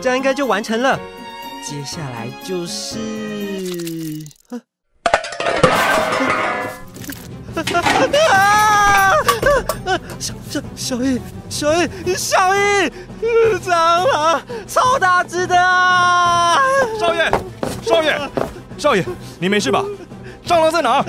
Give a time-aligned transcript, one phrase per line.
[0.00, 0.98] 这样应该就完成了。
[1.64, 2.98] 接下来就是，
[4.50, 4.60] 啊
[7.56, 7.62] 啊
[8.30, 8.36] 啊
[9.86, 12.58] 啊小小小易，小易，小易，
[13.64, 13.70] 蟑
[14.06, 16.58] 螂，超大只的啊！
[17.00, 17.30] 少爷，
[17.82, 18.30] 少爷，
[18.78, 19.04] 少爷，
[19.40, 19.84] 你没事吧？
[20.46, 21.04] 蟑螂在哪？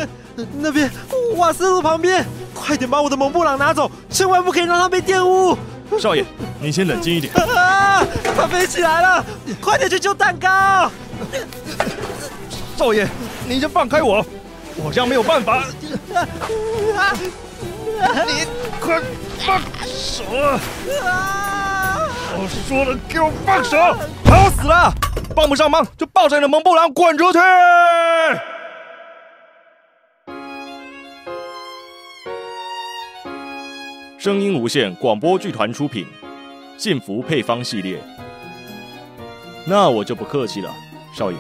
[0.60, 0.90] 那边
[1.36, 2.26] 瓦斯炉旁边，
[2.68, 5.58] 快点把我的蒙布朗拿走，千万不可以让它被玷污。
[5.98, 6.26] 少爷，
[6.60, 7.34] 您先冷静一点。
[7.56, 8.06] 啊！
[8.36, 9.26] 它飞起来了，
[9.62, 10.92] 快点去救蛋糕。
[12.76, 13.08] 少爷，
[13.48, 14.18] 您先放开我，
[14.76, 15.64] 我这样没有办法。
[18.28, 18.46] 你
[18.82, 19.02] 快
[19.40, 20.26] 放手！
[22.36, 23.78] 我说了，给我放手！
[24.26, 24.94] 好死了，
[25.34, 27.40] 帮不上忙就抱着你的蒙布朗滚出去！
[34.28, 36.06] 声音无限广播剧团出品，
[36.78, 37.98] 《幸福配方》系列。
[39.66, 40.70] 那我就不客气了，
[41.16, 41.38] 少爷。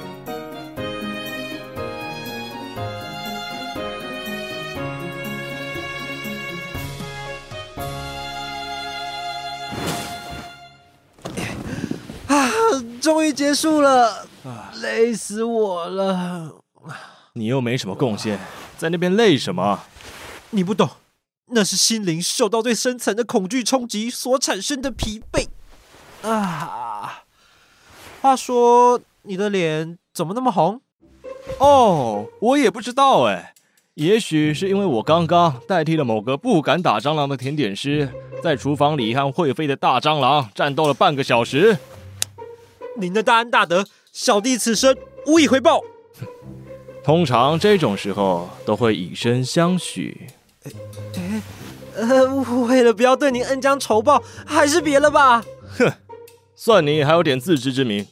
[12.27, 12.49] 啊，
[13.01, 14.25] 终于结束了，
[14.81, 16.55] 累死我了。
[17.33, 18.39] 你又没什么贡献，
[18.77, 19.77] 在那边累什么？
[20.51, 20.89] 你不懂。
[21.57, 25.47] 那是心灵受到最深层的恐惧冲击所产生的疲惫
[26.21, 27.23] 啊！
[28.21, 30.79] 话说，你的脸怎么那么红？
[31.57, 33.55] 哦，我也不知道哎，
[33.95, 38.07] 也许是因为我刚刚代替了某个不敢打蟑螂的甜点师，
[38.43, 41.79] 在厨房里和会飞的大蟑螂战斗了半个小时。
[42.97, 45.81] 您的大恩大德，小弟此生无以回报。
[47.03, 50.27] 通常这种时候都会以身相许。
[51.95, 52.25] 呃，
[52.67, 55.43] 为了不要对您恩将仇报，还是别了吧。
[55.77, 55.91] 哼，
[56.55, 58.05] 算你还有点自知之明。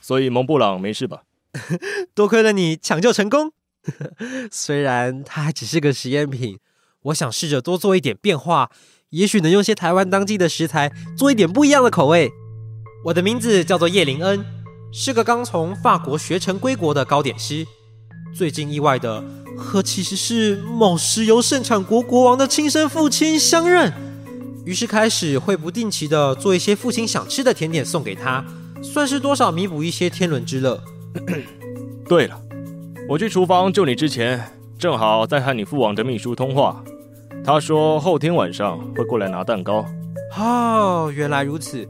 [0.00, 1.22] 所以蒙布朗没事吧？
[2.14, 3.52] 多亏了你抢救成功。
[4.52, 6.58] 虽然它还只是个实验品，
[7.04, 8.70] 我想试着多做一点变化，
[9.10, 12.30] 也许能用些台湾当季的食材做一点不一样的口味。
[13.06, 14.44] 我的名字叫做叶林恩，
[14.92, 17.66] 是个刚从法国学成归国的糕点师。
[18.34, 19.22] 最近意外的
[19.56, 23.92] 和其实是某石油盛产国国王的亲生父亲相认，
[24.64, 28.44] 于是开始会不定期的做一些父亲想吃的甜点送给他，
[28.82, 30.82] 算是多少弥补一些天伦之乐。
[32.08, 32.40] 对了，
[33.08, 36.82] 我去厨房救你之前，正好在和你父王的秘书通话，
[37.44, 39.86] 他说后天晚上会过来拿蛋糕。
[40.36, 41.88] 哦，原来如此，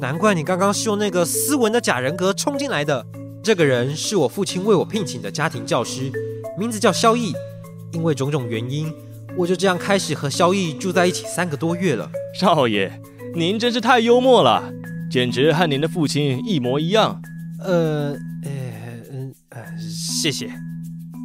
[0.00, 3.04] 难怪你刚刚是用那个斯文的假人格冲进来的。
[3.42, 6.10] 这个人是我父亲为我聘请的家庭教师，
[6.62, 7.34] 名字叫萧逸。
[7.92, 8.90] 因为种种原因，
[9.36, 12.08] 我就这样开始和萧逸住在一起三个多月了。
[12.38, 13.00] 少爷，
[13.34, 14.72] 您真是太幽默了，
[15.10, 17.20] 简直和您的父亲一模一样。
[17.58, 18.50] 呃，呃，
[19.10, 20.52] 嗯，呃，谢谢。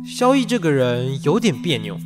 [0.10, 2.00] 萧逸这个人有点别扭，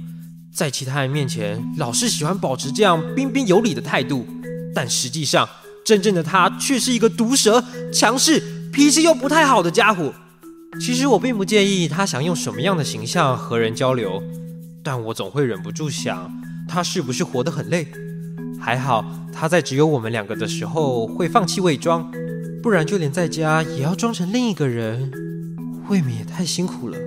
[0.54, 4.28] 在其他人面前老是喜欢保持这样彬彬有礼的态度，
[4.76, 5.48] 但实际上，
[5.86, 7.64] 真正的他却是一个毒舌、
[7.94, 8.44] 强势。
[8.74, 10.14] 脾气又不太好的家伙，
[10.80, 14.22] 其实我并不介意他想用什么样的形象和人交流，
[14.82, 16.32] 但我总会忍不住想，
[16.68, 17.88] 他是不是活得很累？
[18.60, 22.12] 还好他在只有我们两个的时候会放弃伪装，
[22.64, 25.12] 不然就连在家也要装成另一个人，
[25.90, 26.98] 未免也太辛苦了。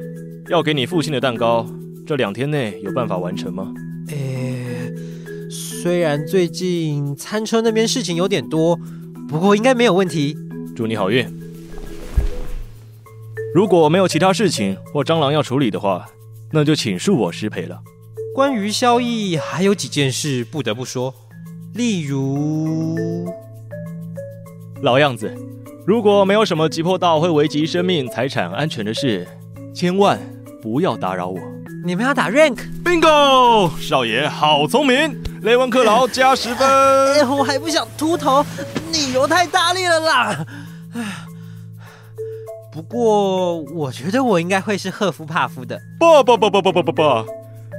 [0.49, 1.67] 要给你父亲的蛋糕，
[2.07, 3.73] 这两天内有办法完成吗？
[4.09, 4.93] 诶，
[5.51, 8.79] 虽然最近餐车那边事情有点多，
[9.29, 10.37] 不过应该没有问题。
[10.77, 11.44] 祝你好运。
[13.55, 16.05] 如果没有其他事情或蟑螂要处理的话，
[16.51, 17.81] 那就请恕我失陪了。
[18.35, 21.15] 关于萧逸，还有几件事不得不说，
[21.75, 23.29] 例如，
[24.83, 25.33] 老样子，
[25.87, 29.25] 如果没有什么急迫到会危及生命财产安全的事，
[29.73, 30.19] 千万
[30.61, 31.39] 不要打扰我。
[31.87, 36.67] 你们要打 rank，bingo，少爷好聪明，雷文克劳加十分。
[37.31, 38.45] 我还不想秃头，
[38.93, 40.47] 理由太大力了啦。
[42.75, 45.81] 不过，我觉得我应该会是赫夫帕夫的。
[45.97, 47.03] 不不不不不不不不，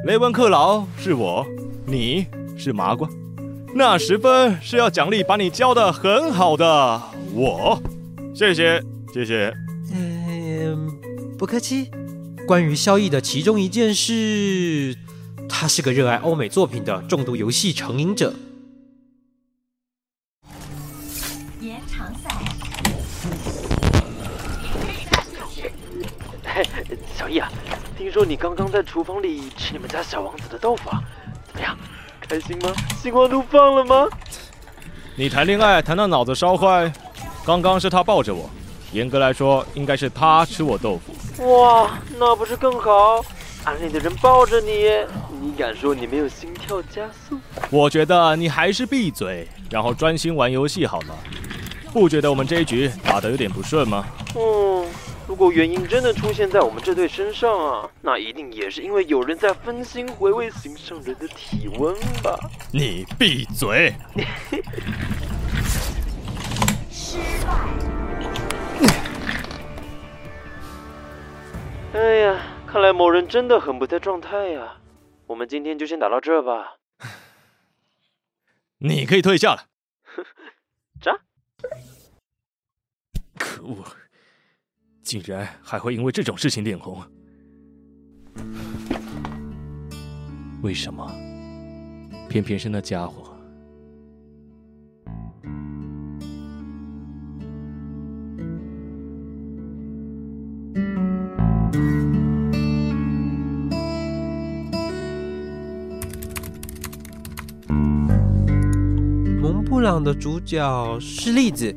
[0.05, 1.45] 雷文克劳是我，
[1.85, 2.25] 你
[2.57, 3.05] 是麻瓜。
[3.73, 7.01] 那十分是要奖励把你教的很好的
[7.33, 7.77] 我。
[8.33, 8.81] 谢谢
[9.13, 9.53] 谢谢。
[9.93, 10.89] 嗯，
[11.37, 11.91] 不客气。
[12.47, 14.95] 关于萧逸的其中一件事，
[15.49, 18.33] 他是个热爱欧美作品的重度游戏成瘾者。
[28.05, 31.01] 听说你刚刚在厨房里吃你们家小王子的豆腐啊，
[31.47, 31.75] 怎么样？
[32.21, 32.71] 开心吗？
[33.01, 34.07] 星光都放了吗？
[35.15, 36.93] 你谈恋爱谈到脑子烧坏，
[37.43, 38.47] 刚刚是他抱着我，
[38.91, 41.49] 严格来说应该是他吃我豆腐。
[41.51, 43.25] 哇，那不是更好？
[43.63, 44.87] 暗恋的人抱着你，
[45.41, 47.39] 你敢说你没有心跳加速？
[47.71, 51.17] 我觉得你还是闭嘴，然后专心玩游戏好了。
[51.91, 54.05] 不觉得我们这一局打得有点不顺吗？
[54.35, 54.74] 嗯，
[55.27, 62.37] 如果原因真的出现在我们这队身上啊，那一定也是因为有人在分心回味心上人的体温吧？
[62.71, 63.93] 你闭嘴！
[71.93, 74.77] 哎呀，看来某人真的很不在状态呀。
[75.27, 76.75] 我们今天就先打到这吧。
[78.77, 79.65] 你可以退下了。
[81.01, 81.17] 扎。
[83.39, 83.83] 可恶，
[85.05, 86.99] 竟然还会因为这种事情脸红。
[90.63, 91.09] 为什么？
[92.27, 93.31] 偏偏是那家伙。
[109.39, 111.73] 蒙布朗的主角是栗子，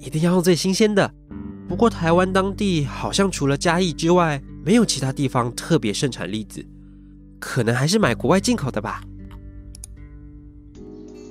[0.00, 1.14] 一定要用最新鲜的。
[1.66, 6.64] 不过台湾当地好像除了嘉义之外，没有其他地方特别盛产栗子，
[7.38, 9.02] 可能还是买国外进口的吧。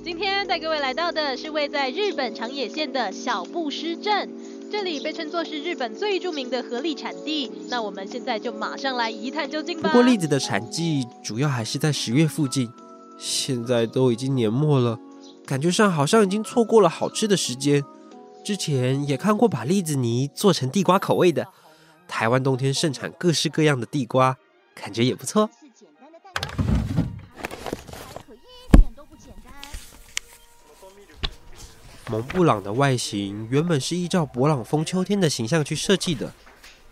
[0.02, 4.28] 今天带各位来到的是位在日本长野县的小布施镇，
[4.70, 7.50] 这里被称作是日本最著名的合栗产地。
[7.70, 9.88] 那我们现在就马上来一探究竟吧。
[9.88, 12.68] 不过栗子的产季主要还是在十月附近，
[13.16, 14.98] 现在都已经年末了，
[15.46, 17.82] 感觉上好像已经错过了好吃的时间。
[18.44, 21.48] 之前也看过把栗子泥做成地瓜口味的，
[22.06, 24.36] 台湾冬天盛产各式各样的地瓜，
[24.74, 25.48] 感觉也不错。
[32.10, 36.30] 蒙布朗的外形原本是依照勃朗峰秋天的形象去设计的，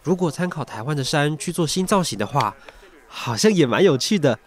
[0.02, 2.56] 如果参考台湾的山去做新造型的话，
[3.06, 4.38] 好像也蛮有趣的。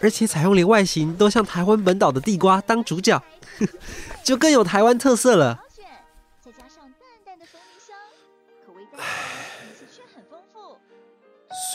[0.00, 3.22] 而且采用连外形都像台湾本岛的地瓜当主角，
[4.24, 5.60] 就更有台湾特色了。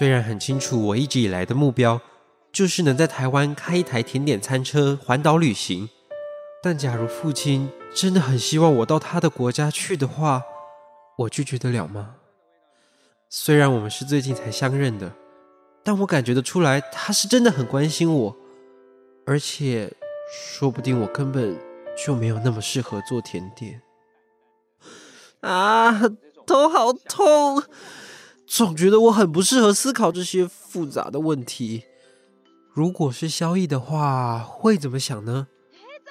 [0.01, 2.01] 虽然很清楚我一直以来的目标
[2.51, 5.87] 就是能在台湾开一台甜点餐车环岛旅行，
[6.63, 10.41] 但假如父亲真的很希望我到他的国家去的话，
[11.19, 12.15] 我拒绝得了吗？
[13.29, 15.13] 虽然我们是最近才相认的，
[15.83, 18.35] 但我感觉得出来他是真的很关心我，
[19.27, 19.93] 而且
[20.33, 21.55] 说不定我根本
[22.03, 23.83] 就没有那么适合做甜点。
[25.41, 26.01] 啊，
[26.47, 27.61] 头好痛！
[28.53, 31.85] 总觉得我很不适合思考这些复杂的问题。
[32.73, 35.47] 如果是萧逸的话，会怎么想呢？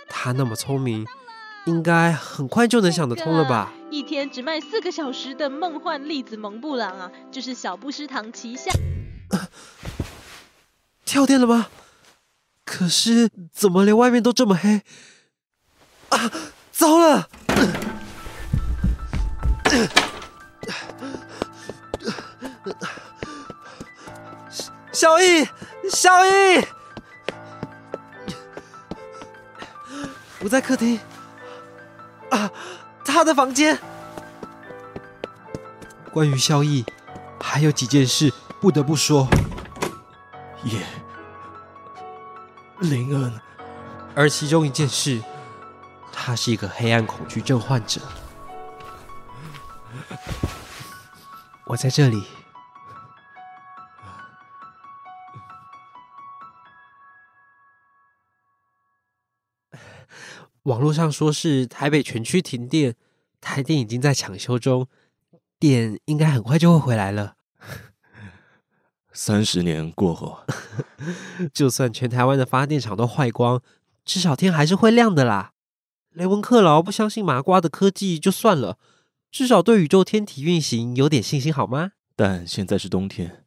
[0.08, 1.06] 他那么聪明，
[1.66, 3.74] 应该很快就能想得通了吧？
[3.90, 8.70] 一天只卖四个小时的梦幻粒子蒙布朗啊，就是小布施堂旗下。
[11.04, 11.66] 跳电了吗？
[12.64, 14.80] 可是怎么连外面都这么黑？
[16.08, 16.32] 啊，
[16.72, 17.28] 糟了！
[24.92, 25.48] 小易，
[25.90, 26.64] 小易，
[30.38, 31.00] 不在客厅。
[32.30, 32.50] 啊，
[33.04, 33.78] 他的房间。
[36.12, 36.84] 关于萧逸，
[37.40, 39.28] 还有几件事不得不说。
[40.64, 40.84] 叶，
[42.80, 43.40] 林恩，
[44.14, 45.22] 而其中一件事，
[46.12, 48.00] 他是一个黑暗恐惧症患者。
[51.64, 52.26] 我在这里。
[60.70, 62.94] 网络上说是台北全区停电，
[63.40, 64.86] 台电已经在抢修中，
[65.58, 67.34] 电应该很快就会回来了。
[69.12, 70.44] 三十年过后，
[71.52, 73.60] 就算全台湾的发电厂都坏光，
[74.04, 75.54] 至少天还是会亮的啦。
[76.12, 78.78] 雷文克劳不相信麻瓜的科技就算了，
[79.32, 81.92] 至少对宇宙天体运行有点信心好吗？
[82.14, 83.44] 但现在是冬天，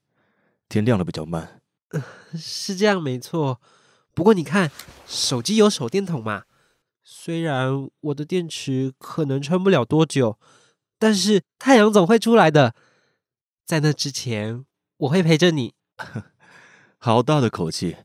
[0.68, 1.62] 天亮的比较慢。
[2.36, 3.62] 是这样没错，
[4.13, 4.70] 不过你看，
[5.08, 6.44] 手机有手电筒嘛。
[7.03, 10.39] 虽然我的电池可能撑不了多久，
[10.98, 12.74] 但是太阳总会出来的。
[13.65, 14.65] 在那之前，
[14.98, 15.74] 我会陪着你。
[16.98, 17.98] 好大的口气！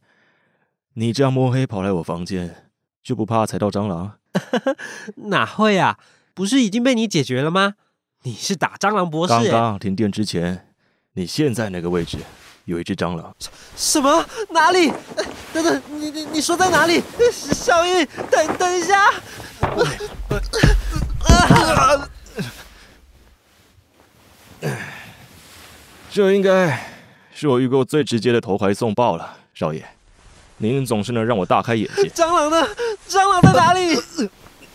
[0.95, 2.71] 你这样摸黑跑来我房间，
[3.03, 4.19] 就不怕踩到蟑螂？
[5.31, 5.99] 哪会啊？
[6.35, 7.75] 不是已经被你解决了吗？
[8.23, 9.33] 你是打蟑螂博士。
[9.33, 10.75] 刚刚停电之前，
[11.13, 12.19] 你现在那个位置，
[12.69, 13.35] 有一只蟑螂。
[13.77, 14.25] 什么？
[14.51, 14.91] 哪里？
[15.17, 17.03] 呃等等，你你你说在哪里？
[17.33, 19.11] 小玉，等等一下。
[26.11, 26.79] 这应该
[27.33, 29.83] 是我遇过最直接的投怀送抱了，少爷。
[30.59, 32.09] 您总是能让我大开眼界。
[32.11, 32.69] 蟑螂呢？
[33.09, 33.99] 蟑螂在哪里？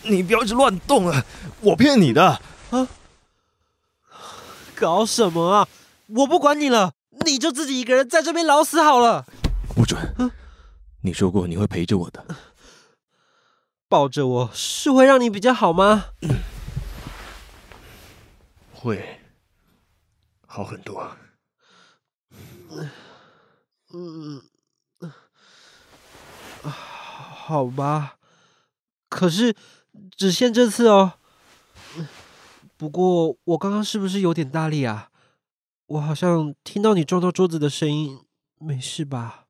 [0.02, 1.24] 你不要一直乱动啊！
[1.62, 2.40] 我骗你的
[2.72, 2.88] 啊。
[4.74, 5.68] 搞什么啊？
[6.08, 6.94] 我不管你了，
[7.26, 9.26] 你就自己一个人在这边老死好了。
[9.76, 10.32] 不准！
[11.02, 12.26] 你说过你会陪着我的。
[13.88, 16.06] 抱着我是会让你比较好吗？
[18.74, 19.20] 会
[20.48, 21.16] 好很多。
[23.94, 24.42] 嗯，
[26.62, 28.16] 好吧。
[29.10, 29.56] 可是
[30.18, 31.14] 只限这次哦。
[32.76, 35.10] 不过我刚刚是不是有点大力啊？
[35.94, 38.20] 我好像听到你撞到桌子的声音，
[38.58, 39.46] 没事吧？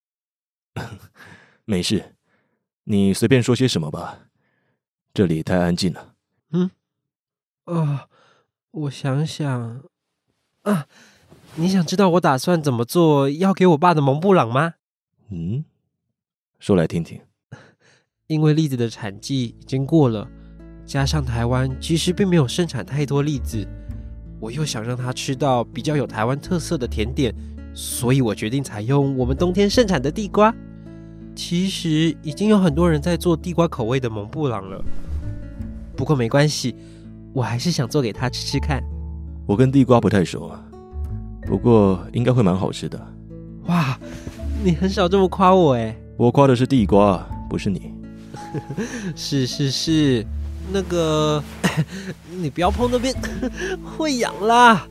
[1.64, 2.16] 没事，
[2.84, 4.28] 你随便说些什么吧。
[5.14, 6.16] 这里太安静了。
[6.52, 6.70] 嗯
[7.64, 8.10] 啊，
[8.72, 9.84] 我想想
[10.64, 10.88] 啊，
[11.56, 14.74] 你想知道我打算怎么做要给我爸的蒙布朗吗？
[15.30, 15.64] 嗯，
[16.60, 17.22] 说来听听。
[18.28, 20.30] 因为栗子的产季已经过了，
[20.86, 23.66] 加上台湾其实并没有生产太多栗子，
[24.44, 27.34] 我又想让他吃到比较有台湾特色的甜点，
[27.74, 30.54] 所以我决定采用我们冬天盛产的地瓜。
[31.34, 34.84] 其实已经有很多人在做地瓜口味的蒙布朗了，
[35.96, 36.76] 不过没关系，
[37.32, 38.84] 我还是想做给他吃吃看。
[39.46, 40.52] 我跟地瓜不太熟，
[41.48, 43.00] 不过应该会蛮好吃的。
[43.68, 43.98] 哇，
[44.62, 45.96] 你很少这么夸我哎。
[46.18, 47.94] 我夸的是地瓜，不是你。
[49.16, 50.26] 是 是是，
[50.72, 51.44] 那个
[52.40, 53.14] 你不要碰那边，
[53.98, 54.88] 会痒啦。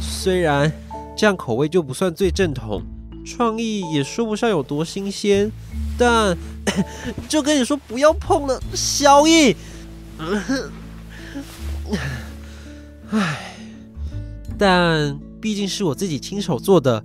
[0.00, 0.72] 虽然
[1.16, 2.82] 这样口味就不算最正统，
[3.26, 5.50] 创意也说不上有多新鲜，
[5.98, 6.36] 但
[7.28, 9.56] 就跟你说不要碰了，小易。
[13.10, 13.56] 唉，
[14.58, 17.02] 但毕竟是我自己亲手做的，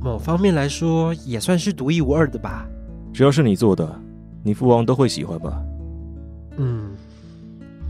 [0.00, 2.66] 某方面来说也算是独一无二的吧。
[3.12, 4.00] 只要是你做的，
[4.42, 5.60] 你父王都会喜欢吧？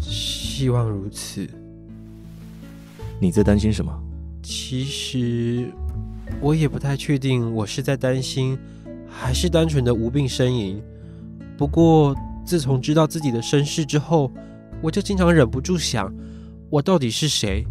[0.07, 1.49] 嗯，希望如此。
[3.21, 3.93] 你在担心什么？
[4.43, 5.71] 其实
[6.41, 8.57] 我也不太确定，我是在担心，
[9.09, 10.81] 还是单纯的无病呻吟。
[11.57, 14.31] 不过自从知道自己的身世之后，
[14.83, 16.13] 我就经常忍不住想，
[16.71, 17.67] 我到底是谁，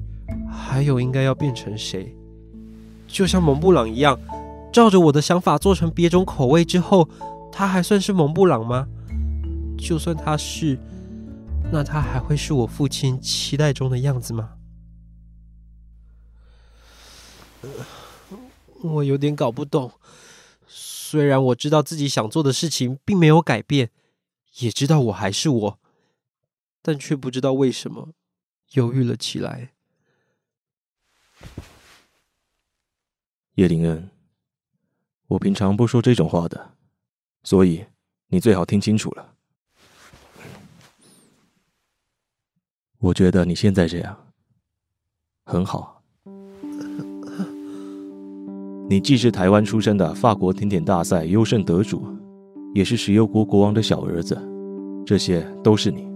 [0.50, 2.14] 还有应该要变成谁？
[3.08, 4.20] 就像蒙布朗一样，
[4.74, 7.08] 照着我的想法做成别种口味之后，
[7.52, 8.88] 他还算是蒙布朗吗？
[9.78, 10.78] 就算他是，
[11.72, 14.58] 那他还会是我父亲期待中的样子吗？
[18.82, 19.92] 我有点搞不懂。
[20.68, 23.92] 虽然我知道自己想做的事情并没有改变，
[24.60, 25.80] 也知道我还是我，
[26.82, 28.14] 但却不知道为什么
[28.72, 29.74] 犹豫了起来。
[33.56, 34.10] 叶灵恩，
[35.28, 36.76] 我平常不说这种话的，
[37.44, 37.86] 所以
[38.28, 39.35] 你最好听清楚了。
[43.06, 44.18] 我觉得你现在这样
[45.46, 46.02] 很好。
[48.90, 52.04] 你既是台湾出生的法国甜点大赛优胜得主，
[52.74, 54.36] 也是石油国国王的小儿子，
[55.06, 56.08] 这些都是你。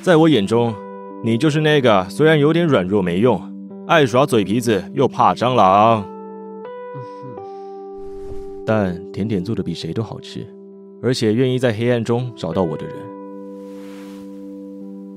[0.00, 0.74] 在我眼中，
[1.22, 3.38] 你就是那个虽然有点软弱没用，
[3.86, 6.02] 爱耍嘴皮子又怕蟑螂，
[8.64, 10.46] 但甜点做的比谁都好吃，
[11.02, 13.17] 而且愿意在黑暗中找到我的人。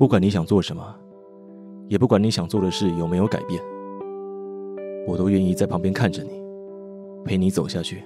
[0.01, 0.83] 不管你想做什么，
[1.87, 3.61] 也不管你想做的事有没有改变。
[5.07, 6.31] 我都愿意在旁边看着你，
[7.23, 8.03] 陪你走下去，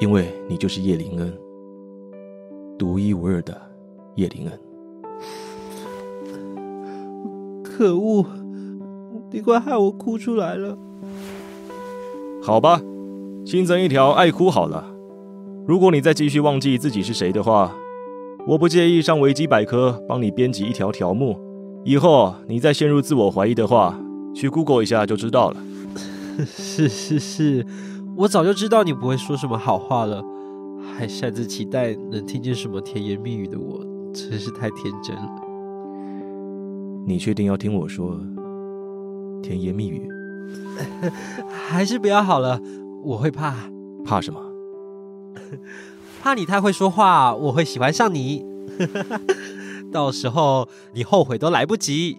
[0.00, 1.32] 因为你就是叶灵恩，
[2.76, 3.56] 独一无二的
[4.16, 4.58] 叶灵恩。
[7.62, 8.26] 可恶，
[9.30, 10.76] 你快害我哭出来了。
[12.42, 12.82] 好吧，
[13.44, 14.84] 新增一条爱哭好了。
[15.64, 17.72] 如果你再继续忘记自己是谁的话，
[18.46, 21.36] 我不介意上维基百科帮你编辑一条条目。
[21.84, 23.98] 以后你再陷入自我怀疑的话，
[24.32, 25.56] 去 Google 一下就知道了。
[26.46, 27.66] 是是是，
[28.16, 30.22] 我早就知道你不会说什么好话了，
[30.96, 33.80] 还擅自期待能听见什么甜言蜜语的我，
[34.12, 35.28] 真是太天真了。
[37.04, 38.20] 你确定要听我说
[39.42, 40.08] 甜言蜜语？
[41.50, 42.60] 还是不要好了，
[43.02, 43.54] 我会怕。
[44.04, 44.40] 怕什么？
[46.26, 48.44] 怕你太会说话，我会喜欢上你。
[49.94, 52.18] 到时候你后悔都来不及。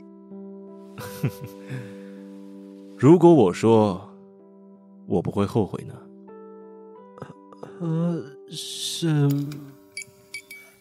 [2.97, 4.15] 如果我说
[5.07, 5.93] 我不会后悔呢。
[7.81, 9.45] 呃，什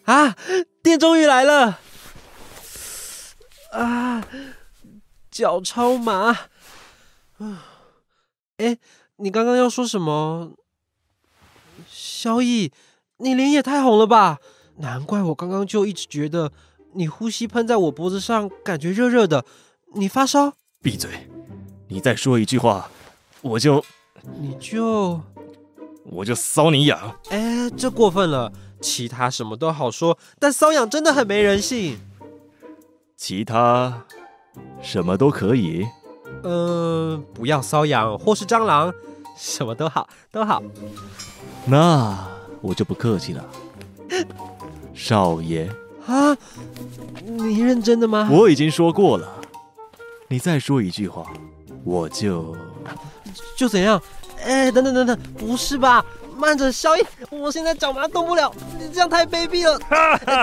[0.05, 0.33] 啊？
[0.81, 1.79] 电终于来了！
[3.73, 4.25] 啊，
[5.29, 6.29] 脚超麻。
[7.39, 7.65] 啊，
[8.55, 8.77] 哎，
[9.17, 10.53] 你刚刚要说什么？
[11.89, 12.71] 萧逸，
[13.17, 14.39] 你脸也太红了吧？
[14.77, 16.51] 难怪我刚刚就一直觉得
[16.93, 19.43] 你呼吸喷在我脖子上，感觉热热的。
[19.95, 20.53] 你发烧？
[20.81, 21.09] 闭嘴！
[21.87, 22.89] 你再说一句话，
[23.41, 23.83] 我就
[24.39, 25.19] 你就
[26.03, 27.17] 我就搔你痒。
[27.29, 28.51] 哎，这过分了。
[28.79, 31.97] 其他什么都好说，但瘙痒真的很没人性。
[33.15, 34.05] 其他
[34.83, 35.87] 什么都可以。
[36.43, 38.93] 嗯，不要瘙痒或是蟑螂，
[39.35, 40.61] 什么都好，都好。
[41.65, 42.27] 那
[42.61, 43.45] 我就不客气了，
[44.93, 45.69] 少爷。
[46.05, 46.35] 啊，
[47.23, 48.29] 你认真的吗？
[48.31, 49.27] 我已经说过了，
[50.27, 51.25] 你再说一句话，
[51.83, 52.55] 我就
[53.57, 54.01] 就怎样？
[54.45, 56.05] 哎，等等等等，不是吧？
[56.37, 59.77] 慢着，小易，我现在脚麻动不了，你这样太卑鄙了。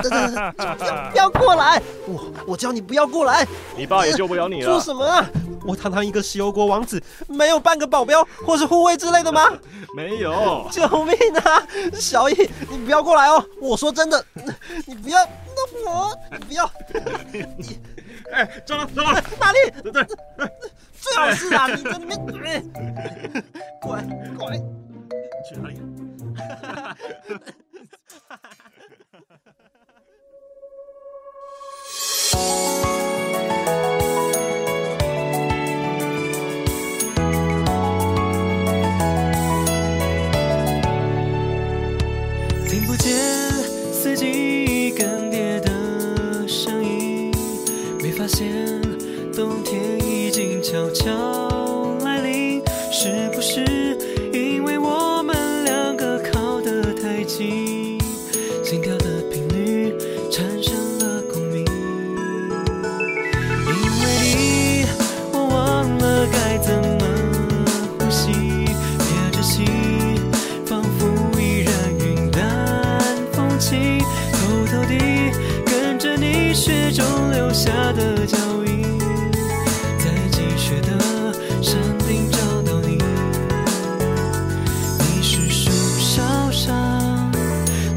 [0.02, 1.80] 等 等等，不要不要过来！
[2.06, 3.47] 我我叫你不要过来。
[3.76, 4.68] 你爸也救不了你了。
[4.68, 5.25] 做什么啊？
[5.64, 9.42] 我堂堂一个石油国王子，没有半个保镖或是护卫之类的吗？
[9.97, 10.68] 没有。
[10.71, 11.66] 救命啊！
[11.94, 13.44] 小易，你不要过来哦！
[13.61, 14.25] 我说真的，
[14.87, 15.18] 你不要，
[15.56, 16.71] 那我你不要。
[17.59, 17.78] 你，
[18.33, 19.59] 哎，蟑螂，蟑螂，哪里？
[19.83, 20.06] 对对，
[21.00, 21.66] 最好是啊！
[21.68, 22.26] 你在那边，
[23.80, 24.02] 过来，
[24.38, 24.59] 过来。
[25.49, 25.78] 去哪里？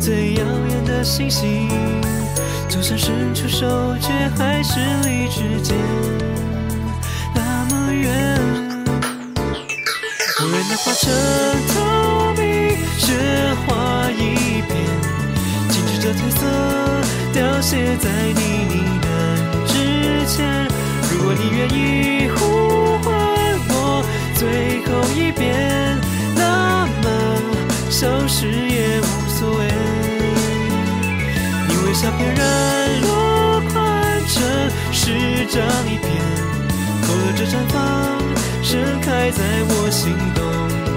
[0.08, 1.68] 最耀眼的星星，
[2.70, 5.76] 就算伸出手，却还是离指尖
[7.36, 8.08] 那么远。
[10.40, 11.12] 无人的化成
[11.68, 13.12] 透明雪
[13.66, 14.72] 花一片，
[15.68, 16.40] 静止着褪色，
[17.34, 20.66] 凋谢在你呢喃之前。
[21.12, 23.14] 如果你愿意呼唤
[23.68, 24.02] 我
[24.36, 24.90] 最后
[25.20, 26.00] 一遍，
[26.34, 27.06] 那么
[27.90, 29.68] 消失也无所谓。
[31.68, 33.76] 你微笑翩然落款
[34.26, 34.42] 成
[34.92, 36.10] 诗章一篇，
[37.04, 37.78] 勾勒着绽放，
[38.64, 40.44] 盛开在我心动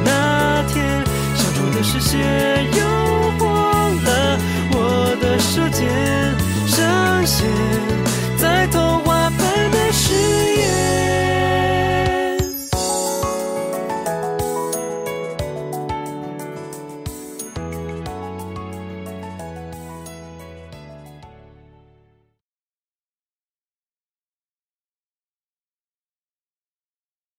[0.02, 1.04] 那天，
[1.36, 2.99] 相处的视线。